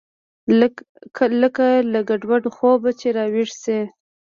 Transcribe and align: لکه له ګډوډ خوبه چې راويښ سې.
لکه 1.41 1.65
له 1.93 1.99
ګډوډ 2.09 2.43
خوبه 2.55 2.89
چې 2.99 3.07
راويښ 3.17 3.49
سې. 3.63 3.79